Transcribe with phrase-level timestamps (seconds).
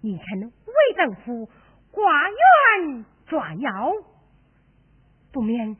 [0.00, 1.48] 你看魏政府
[1.90, 3.92] 挂院抓妖，
[5.32, 5.74] 不免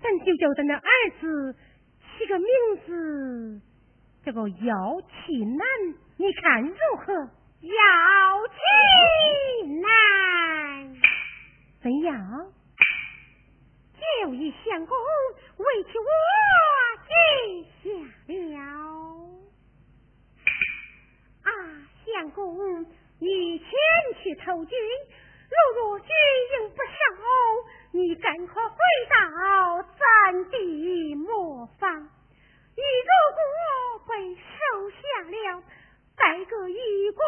[0.00, 0.80] 咱就叫咱的儿
[1.20, 1.54] 子
[2.00, 2.48] 起个名
[2.86, 3.60] 字，
[4.24, 5.66] 叫个妖气男，
[6.16, 7.12] 你看如何？
[7.60, 7.70] 妖
[8.48, 10.96] 气男
[11.82, 12.50] 怎样？
[14.22, 14.96] 就以相公
[15.58, 16.04] 为替我
[17.06, 17.12] 记
[17.82, 17.90] 下
[18.26, 18.34] 了。
[21.44, 21.48] 啊，
[22.04, 22.84] 相公，
[23.20, 23.68] 你前
[24.22, 24.78] 去投军，
[25.48, 26.08] 如若军
[26.60, 26.88] 营不守，
[27.92, 28.76] 你赶快回
[29.10, 29.14] 到
[29.82, 31.92] 咱地磨坊。
[32.00, 33.40] 你如果
[34.08, 35.62] 被收下了，
[36.16, 37.22] 改个一官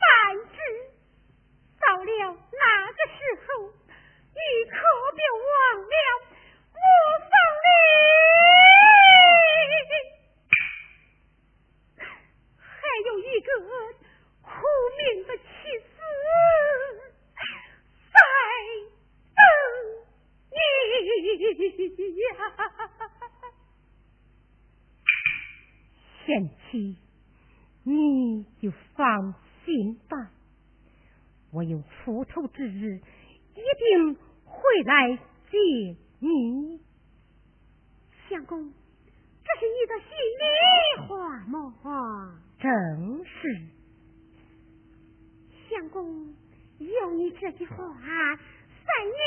[0.00, 0.58] 半职，
[1.78, 3.79] 到了那个时候。
[4.32, 4.40] 你
[4.70, 4.74] 可
[5.16, 5.94] 别忘了
[6.72, 6.78] 我
[7.20, 7.32] 房
[7.64, 7.68] 里
[12.58, 12.64] 还
[13.06, 13.48] 有一个
[14.42, 14.48] 苦
[14.98, 15.42] 命的妻
[15.80, 15.96] 子
[18.12, 18.18] 在
[19.36, 19.38] 等
[20.52, 20.58] 你
[22.22, 22.28] 呀！
[26.24, 26.28] 贤
[26.70, 26.96] 妻，
[27.82, 30.30] 你就放心吧，
[31.52, 33.00] 我有出头之日，
[33.54, 34.16] 一定。
[34.52, 35.16] 会来
[35.50, 36.80] 接你，
[38.28, 38.72] 相公，
[39.44, 42.38] 这是你的心里话吗？
[42.58, 43.30] 正是。
[45.68, 46.34] 相公，
[46.78, 49.18] 有你这句话，三娘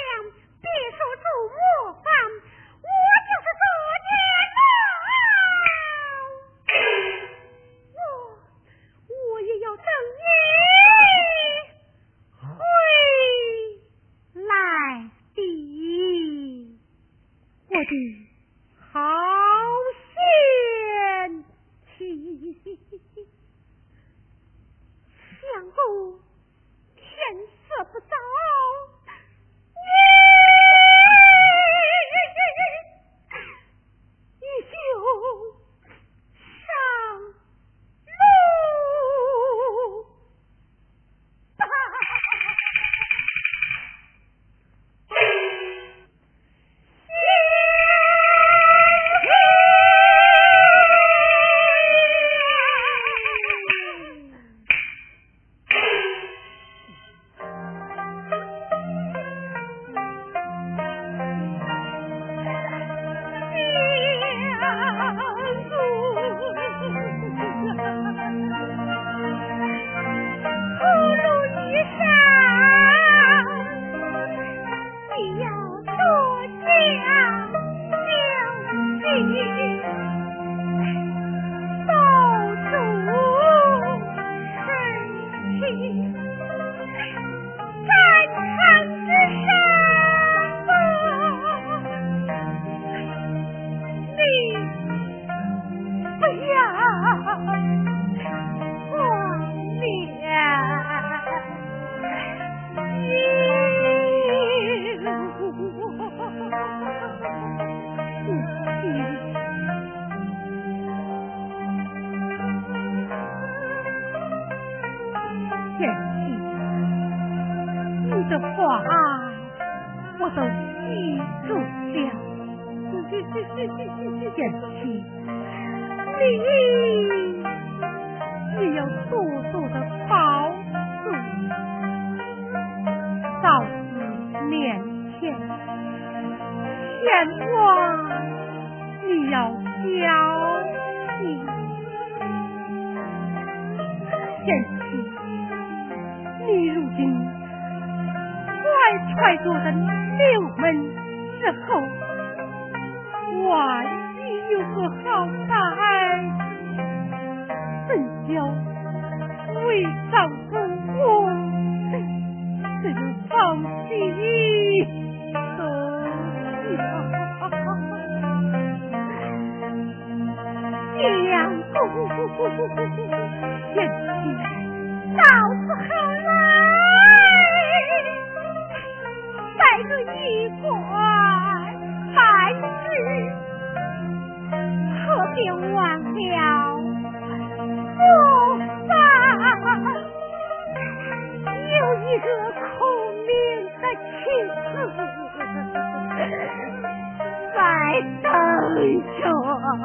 [0.62, 2.88] 别说住磨坊，我
[3.27, 3.63] 就是做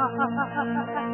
[0.09, 1.09] 哈哈哈哈哈